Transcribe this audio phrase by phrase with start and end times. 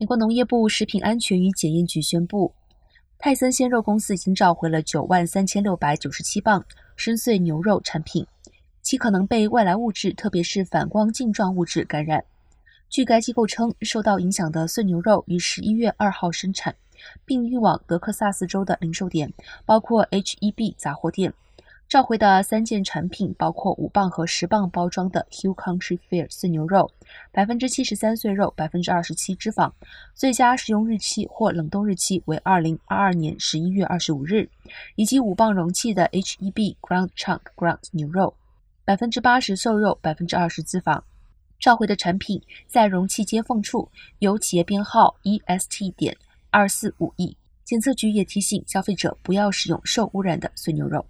[0.00, 2.54] 美国农业部食品安全与检验局宣布，
[3.18, 8.24] 泰森鲜肉公司已经召回了九万三千六百九十七磅深邃牛肉产品，
[8.80, 12.24] 其可能被外来物质，特别是反光镜状物质感染。
[12.88, 16.72] 据该机构称，受到影响的碎牛肉于十一月二号生产，
[17.24, 19.32] 并运往德克萨斯州的零售点，
[19.66, 21.34] 包括 H-E-B 杂货店。
[21.88, 26.90] 召回的三件产品包括五磅和十磅包装的 Hill Country Fair 碎牛肉，
[27.32, 29.72] 百分之七十三碎肉，百分之二十七脂肪，
[30.14, 34.50] 最佳食用日期或冷冻日期为二零二二年十一月二十五日，
[34.96, 38.34] 以及五磅容器的 H-E-B Ground Chunk Ground 牛肉，
[38.84, 41.00] 百分之八十瘦肉，百分之二十脂肪。
[41.58, 46.14] 召回的产品在容器接缝处有企业编号 EST 点
[46.50, 47.34] 二四五 E。
[47.64, 51.06] 检测局也提醒消费者不要使用受污染的碎牛肉。